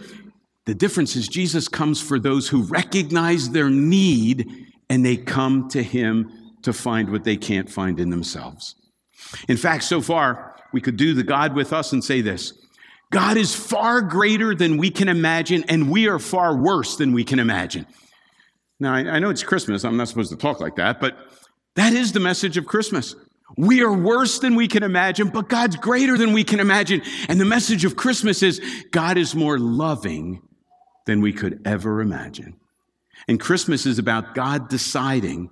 the 0.67 0.75
difference 0.75 1.17
is 1.17 1.27
Jesus 1.27 1.67
comes 1.67 2.01
for 2.01 2.19
those 2.19 2.49
who 2.49 2.63
recognize 2.65 3.51
their 3.51 3.71
need 3.71 4.67
and 4.91 5.05
they 5.05 5.17
come 5.17 5.69
to 5.71 5.83
him 5.83 6.46
to 6.67 6.73
find 6.73 7.11
what 7.11 7.23
they 7.23 7.37
can't 7.37 7.71
find 7.71 8.01
in 8.01 8.11
themselves. 8.11 8.75
In 9.49 9.57
fact, 9.57 9.85
so 9.85 10.01
far, 10.01 10.57
we 10.73 10.81
could 10.81 10.97
do 10.97 11.15
the 11.15 11.23
God 11.23 11.55
with 11.55 11.73
us 11.73 11.93
and 11.93 12.03
say 12.03 12.21
this 12.21 12.53
God 13.13 13.37
is 13.37 13.55
far 13.55 14.03
greater 14.03 14.53
than 14.53 14.77
we 14.77 14.91
can 14.91 15.09
imagine, 15.09 15.65
and 15.69 15.89
we 15.89 16.09
are 16.09 16.19
far 16.19 16.57
worse 16.57 16.97
than 16.97 17.13
we 17.13 17.23
can 17.23 17.39
imagine. 17.39 17.87
Now, 18.81 18.95
I, 18.95 18.99
I 18.99 19.19
know 19.21 19.31
it's 19.31 19.45
Christmas. 19.45 19.85
I'm 19.85 19.97
not 19.97 20.09
supposed 20.09 20.31
to 20.31 20.37
talk 20.37 20.61
like 20.61 20.75
that, 20.75 21.01
but 21.01 21.17
that 21.77 21.93
is 21.93 22.11
the 22.11 22.21
message 22.21 22.57
of 22.57 22.67
Christmas. 22.67 23.15
We 23.57 23.85
are 23.85 23.93
worse 23.93 24.41
than 24.41 24.57
we 24.57 24.67
can 24.67 24.83
imagine, 24.83 25.29
but 25.29 25.49
God's 25.49 25.77
greater 25.77 26.19
than 26.19 26.33
we 26.33 26.43
can 26.43 26.59
imagine. 26.59 27.01
And 27.29 27.41
the 27.41 27.45
message 27.45 27.85
of 27.85 27.95
Christmas 27.95 28.43
is 28.43 28.61
God 28.91 29.17
is 29.17 29.37
more 29.37 29.57
loving 29.57 30.43
than 31.07 31.21
we 31.21 31.33
could 31.33 31.63
ever 31.65 32.01
imagine. 32.01 32.57
And 33.29 33.39
Christmas 33.39 33.87
is 33.87 34.01
about 34.01 34.35
God 34.35 34.69
deciding 34.69 35.49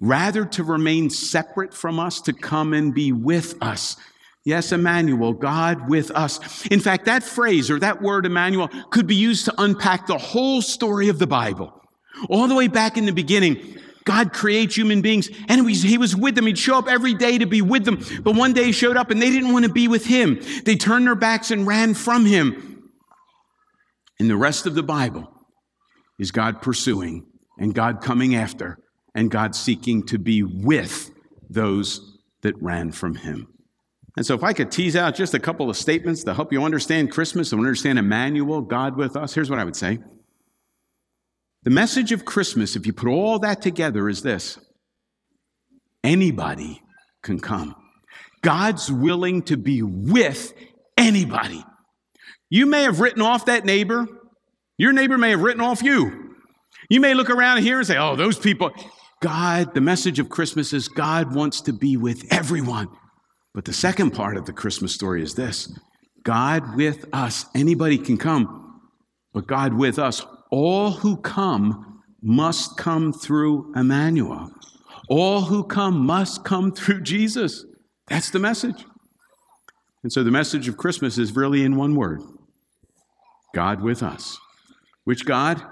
rather 0.00 0.44
to 0.44 0.64
remain 0.64 1.10
separate 1.10 1.74
from 1.74 1.98
us, 1.98 2.20
to 2.22 2.32
come 2.32 2.72
and 2.72 2.94
be 2.94 3.12
with 3.12 3.54
us. 3.62 3.96
Yes, 4.44 4.72
Emmanuel, 4.72 5.32
God 5.32 5.88
with 5.88 6.10
us. 6.10 6.66
In 6.66 6.80
fact, 6.80 7.06
that 7.06 7.22
phrase 7.22 7.70
or 7.70 7.78
that 7.78 8.02
word 8.02 8.26
Emmanuel 8.26 8.68
could 8.90 9.06
be 9.06 9.14
used 9.14 9.46
to 9.46 9.54
unpack 9.56 10.06
the 10.06 10.18
whole 10.18 10.60
story 10.60 11.08
of 11.08 11.18
the 11.18 11.26
Bible. 11.26 11.80
All 12.28 12.46
the 12.46 12.54
way 12.54 12.68
back 12.68 12.98
in 12.98 13.06
the 13.06 13.12
beginning, 13.12 13.78
God 14.04 14.34
creates 14.34 14.76
human 14.76 15.00
beings 15.00 15.30
and 15.48 15.66
he 15.68 15.96
was 15.96 16.14
with 16.14 16.34
them. 16.34 16.46
He'd 16.46 16.58
show 16.58 16.78
up 16.78 16.88
every 16.88 17.14
day 17.14 17.38
to 17.38 17.46
be 17.46 17.62
with 17.62 17.86
them. 17.86 18.04
But 18.22 18.36
one 18.36 18.52
day 18.52 18.64
he 18.64 18.72
showed 18.72 18.98
up 18.98 19.10
and 19.10 19.20
they 19.20 19.30
didn't 19.30 19.52
want 19.52 19.64
to 19.64 19.72
be 19.72 19.88
with 19.88 20.04
him. 20.04 20.40
They 20.64 20.76
turned 20.76 21.06
their 21.06 21.14
backs 21.14 21.50
and 21.50 21.66
ran 21.66 21.94
from 21.94 22.26
him. 22.26 22.90
And 24.20 24.28
the 24.28 24.36
rest 24.36 24.66
of 24.66 24.74
the 24.74 24.82
Bible 24.82 25.26
is 26.18 26.30
God 26.30 26.60
pursuing 26.60 27.26
and 27.58 27.74
God 27.74 28.02
coming 28.02 28.34
after 28.34 28.78
and 29.14 29.30
God 29.30 29.54
seeking 29.54 30.04
to 30.06 30.18
be 30.18 30.42
with 30.42 31.10
those 31.48 32.18
that 32.42 32.60
ran 32.60 32.92
from 32.92 33.14
him. 33.14 33.48
And 34.16 34.24
so, 34.24 34.34
if 34.34 34.44
I 34.44 34.52
could 34.52 34.70
tease 34.70 34.94
out 34.94 35.14
just 35.14 35.34
a 35.34 35.40
couple 35.40 35.68
of 35.68 35.76
statements 35.76 36.22
to 36.24 36.34
help 36.34 36.52
you 36.52 36.62
understand 36.62 37.10
Christmas 37.10 37.52
and 37.52 37.60
understand 37.60 37.98
Emmanuel, 37.98 38.60
God 38.60 38.96
with 38.96 39.16
us, 39.16 39.34
here's 39.34 39.50
what 39.50 39.58
I 39.58 39.64
would 39.64 39.76
say. 39.76 39.98
The 41.64 41.70
message 41.70 42.12
of 42.12 42.24
Christmas, 42.24 42.76
if 42.76 42.86
you 42.86 42.92
put 42.92 43.08
all 43.08 43.38
that 43.40 43.62
together, 43.62 44.08
is 44.08 44.22
this 44.22 44.58
anybody 46.04 46.82
can 47.22 47.40
come. 47.40 47.74
God's 48.42 48.92
willing 48.92 49.42
to 49.44 49.56
be 49.56 49.82
with 49.82 50.52
anybody. 50.98 51.64
You 52.50 52.66
may 52.66 52.82
have 52.82 53.00
written 53.00 53.22
off 53.22 53.46
that 53.46 53.64
neighbor. 53.64 54.06
Your 54.76 54.92
neighbor 54.92 55.16
may 55.16 55.30
have 55.30 55.40
written 55.40 55.62
off 55.62 55.82
you. 55.82 56.36
You 56.90 57.00
may 57.00 57.14
look 57.14 57.30
around 57.30 57.62
here 57.62 57.78
and 57.78 57.86
say, 57.86 57.96
oh, 57.96 58.16
those 58.16 58.38
people. 58.38 58.70
God, 59.24 59.72
the 59.72 59.80
message 59.80 60.18
of 60.18 60.28
Christmas 60.28 60.74
is 60.74 60.86
God 60.86 61.34
wants 61.34 61.62
to 61.62 61.72
be 61.72 61.96
with 61.96 62.30
everyone. 62.30 62.90
But 63.54 63.64
the 63.64 63.72
second 63.72 64.10
part 64.10 64.36
of 64.36 64.44
the 64.44 64.52
Christmas 64.52 64.92
story 64.92 65.22
is 65.22 65.34
this 65.34 65.74
God 66.22 66.76
with 66.76 67.06
us. 67.10 67.46
Anybody 67.54 67.96
can 67.96 68.18
come, 68.18 68.82
but 69.32 69.46
God 69.46 69.72
with 69.72 69.98
us 69.98 70.20
all 70.50 70.90
who 70.90 71.16
come 71.16 72.02
must 72.20 72.76
come 72.76 73.14
through 73.14 73.72
Emmanuel. 73.74 74.50
All 75.08 75.40
who 75.40 75.64
come 75.64 76.04
must 76.04 76.44
come 76.44 76.70
through 76.70 77.00
Jesus. 77.00 77.64
That's 78.08 78.28
the 78.28 78.38
message. 78.38 78.84
And 80.02 80.12
so 80.12 80.22
the 80.22 80.30
message 80.30 80.68
of 80.68 80.76
Christmas 80.76 81.16
is 81.16 81.34
really 81.34 81.64
in 81.64 81.76
one 81.76 81.96
word 81.96 82.20
God 83.54 83.80
with 83.80 84.02
us. 84.02 84.36
Which 85.04 85.24
God? 85.24 85.62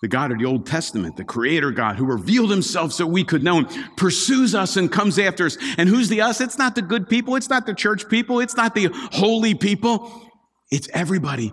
The 0.00 0.08
God 0.08 0.30
of 0.30 0.38
the 0.38 0.44
Old 0.44 0.64
Testament, 0.64 1.16
the 1.16 1.24
Creator 1.24 1.72
God 1.72 1.96
who 1.96 2.04
revealed 2.04 2.50
Himself 2.50 2.92
so 2.92 3.06
we 3.06 3.24
could 3.24 3.42
know 3.42 3.62
Him, 3.62 3.94
pursues 3.96 4.54
us 4.54 4.76
and 4.76 4.90
comes 4.90 5.18
after 5.18 5.46
us. 5.46 5.58
And 5.76 5.88
who's 5.88 6.08
the 6.08 6.20
us? 6.20 6.40
It's 6.40 6.58
not 6.58 6.74
the 6.74 6.82
good 6.82 7.08
people. 7.08 7.34
It's 7.34 7.50
not 7.50 7.66
the 7.66 7.74
church 7.74 8.08
people. 8.08 8.38
It's 8.40 8.56
not 8.56 8.74
the 8.74 8.90
holy 9.12 9.54
people. 9.54 10.22
It's 10.70 10.88
everybody. 10.94 11.52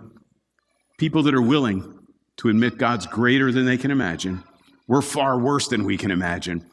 People 0.98 1.24
that 1.24 1.34
are 1.34 1.42
willing 1.42 1.98
to 2.38 2.48
admit 2.48 2.78
God's 2.78 3.06
greater 3.06 3.50
than 3.50 3.66
they 3.66 3.76
can 3.76 3.90
imagine. 3.90 4.44
We're 4.86 5.02
far 5.02 5.38
worse 5.38 5.68
than 5.68 5.84
we 5.84 5.96
can 5.96 6.10
imagine. 6.10 6.70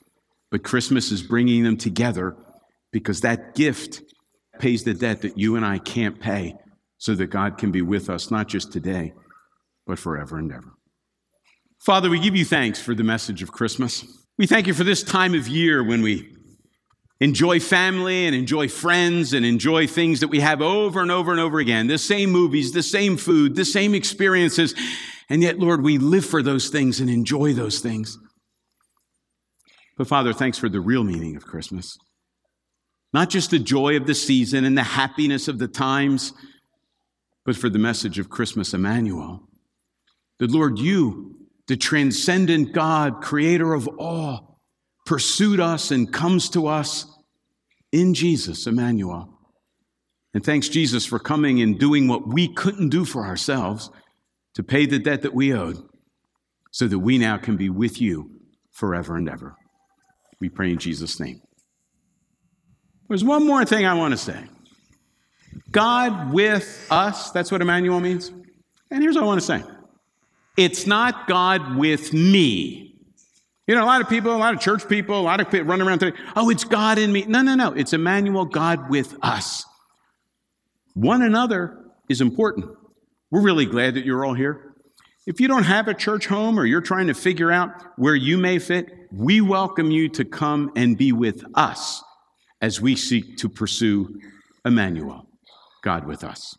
But 0.51 0.63
Christmas 0.63 1.11
is 1.11 1.23
bringing 1.23 1.63
them 1.63 1.77
together 1.77 2.35
because 2.91 3.21
that 3.21 3.55
gift 3.55 4.03
pays 4.59 4.83
the 4.83 4.93
debt 4.93 5.21
that 5.21 5.37
you 5.37 5.55
and 5.55 5.65
I 5.65 5.79
can't 5.79 6.19
pay 6.19 6.55
so 6.97 7.15
that 7.15 7.27
God 7.27 7.57
can 7.57 7.71
be 7.71 7.81
with 7.81 8.09
us, 8.09 8.29
not 8.29 8.47
just 8.47 8.71
today, 8.71 9.13
but 9.87 9.97
forever 9.97 10.37
and 10.37 10.51
ever. 10.51 10.73
Father, 11.83 12.09
we 12.09 12.17
give 12.17 12.33
you 12.33 12.45
thanks 12.45 12.81
for 12.81 12.95
the 12.95 13.03
message 13.03 13.43
of 13.43 13.51
Christmas. 13.51 14.05
We 14.37 14.47
thank 14.47 14.67
you 14.67 14.73
for 14.73 14.85
this 14.85 15.03
time 15.03 15.33
of 15.33 15.49
year 15.49 15.83
when 15.83 16.01
we 16.01 16.33
enjoy 17.19 17.59
family 17.59 18.25
and 18.25 18.33
enjoy 18.33 18.69
friends 18.69 19.33
and 19.33 19.45
enjoy 19.45 19.85
things 19.85 20.21
that 20.21 20.29
we 20.29 20.39
have 20.39 20.61
over 20.61 21.01
and 21.01 21.11
over 21.11 21.31
and 21.31 21.41
over 21.41 21.59
again 21.59 21.87
the 21.87 21.97
same 21.97 22.31
movies, 22.31 22.71
the 22.71 22.81
same 22.81 23.17
food, 23.17 23.57
the 23.57 23.65
same 23.65 23.93
experiences. 23.93 24.73
And 25.29 25.43
yet, 25.43 25.59
Lord, 25.59 25.83
we 25.83 25.97
live 25.97 26.25
for 26.25 26.41
those 26.41 26.69
things 26.69 27.01
and 27.01 27.09
enjoy 27.09 27.51
those 27.51 27.79
things. 27.79 28.17
But 29.97 30.07
Father, 30.07 30.31
thanks 30.31 30.57
for 30.57 30.69
the 30.69 30.79
real 30.79 31.03
meaning 31.03 31.35
of 31.35 31.45
Christmas. 31.45 31.97
Not 33.11 33.29
just 33.29 33.51
the 33.51 33.59
joy 33.59 33.97
of 33.97 34.07
the 34.07 34.15
season 34.15 34.63
and 34.63 34.77
the 34.77 34.83
happiness 34.83 35.49
of 35.49 35.59
the 35.59 35.67
times, 35.67 36.31
but 37.45 37.57
for 37.57 37.69
the 37.69 37.77
message 37.77 38.19
of 38.19 38.29
Christmas, 38.29 38.73
Emmanuel. 38.73 39.41
That, 40.39 40.49
Lord, 40.49 40.79
you, 40.79 41.32
the 41.73 41.77
transcendent 41.77 42.71
God, 42.71 43.19
creator 43.19 43.73
of 43.73 43.87
all, 43.97 44.59
pursued 45.07 45.59
us 45.59 45.89
and 45.89 46.13
comes 46.13 46.47
to 46.51 46.67
us 46.67 47.07
in 47.91 48.13
Jesus, 48.13 48.67
Emmanuel. 48.67 49.27
And 50.35 50.45
thanks, 50.45 50.69
Jesus, 50.69 51.03
for 51.03 51.17
coming 51.17 51.63
and 51.63 51.79
doing 51.79 52.07
what 52.07 52.27
we 52.27 52.47
couldn't 52.47 52.89
do 52.89 53.05
for 53.05 53.25
ourselves 53.25 53.89
to 54.53 54.61
pay 54.61 54.85
the 54.85 54.99
debt 54.99 55.23
that 55.23 55.33
we 55.33 55.51
owed 55.51 55.79
so 56.69 56.87
that 56.87 56.99
we 56.99 57.17
now 57.17 57.37
can 57.37 57.57
be 57.57 57.71
with 57.71 57.99
you 57.99 58.29
forever 58.71 59.15
and 59.15 59.27
ever. 59.27 59.55
We 60.39 60.49
pray 60.49 60.69
in 60.69 60.77
Jesus' 60.77 61.19
name. 61.19 61.41
There's 63.09 63.23
one 63.23 63.47
more 63.47 63.65
thing 63.65 63.87
I 63.87 63.95
want 63.95 64.11
to 64.11 64.17
say 64.19 64.43
God 65.71 66.31
with 66.31 66.85
us, 66.91 67.31
that's 67.31 67.51
what 67.51 67.63
Emmanuel 67.63 67.99
means. 67.99 68.31
And 68.91 69.01
here's 69.01 69.15
what 69.15 69.23
I 69.23 69.27
want 69.27 69.41
to 69.41 69.47
say 69.47 69.63
it's 70.57 70.85
not 70.85 71.27
God 71.27 71.75
with 71.75 72.13
me. 72.13 72.95
You 73.67 73.75
know, 73.75 73.83
a 73.83 73.85
lot 73.85 74.01
of 74.01 74.09
people, 74.09 74.35
a 74.35 74.37
lot 74.37 74.53
of 74.53 74.59
church 74.59 74.87
people, 74.89 75.19
a 75.19 75.21
lot 75.21 75.39
of 75.39 75.49
people 75.49 75.67
running 75.67 75.87
around 75.87 75.99
today, 75.99 76.17
oh, 76.35 76.49
it's 76.49 76.65
God 76.65 76.97
in 76.97 77.11
me. 77.11 77.23
No, 77.25 77.41
no, 77.41 77.55
no. 77.55 77.71
It's 77.71 77.93
Emmanuel, 77.93 78.45
God 78.45 78.89
with 78.89 79.15
us. 79.21 79.65
One 80.93 81.21
another 81.21 81.77
is 82.09 82.19
important. 82.19 82.67
We're 83.31 83.41
really 83.41 83.65
glad 83.65 83.95
that 83.95 84.05
you're 84.05 84.25
all 84.25 84.33
here. 84.33 84.75
If 85.25 85.39
you 85.39 85.47
don't 85.47 85.63
have 85.63 85.87
a 85.87 85.93
church 85.93 86.27
home 86.27 86.59
or 86.59 86.65
you're 86.65 86.81
trying 86.81 87.07
to 87.07 87.13
figure 87.13 87.51
out 87.51 87.69
where 87.95 88.15
you 88.15 88.37
may 88.37 88.59
fit, 88.59 88.89
we 89.11 89.39
welcome 89.39 89.89
you 89.89 90.09
to 90.09 90.25
come 90.25 90.71
and 90.75 90.97
be 90.97 91.13
with 91.13 91.43
us 91.55 92.03
as 92.61 92.81
we 92.81 92.95
seek 92.95 93.37
to 93.37 93.47
pursue 93.47 94.19
Emmanuel, 94.65 95.25
God 95.81 96.05
with 96.05 96.23
us. 96.23 96.57